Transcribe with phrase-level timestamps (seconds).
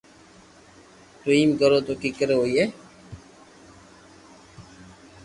[1.21, 2.63] تو ايم ڪرو تو ڪيڪر ھوئي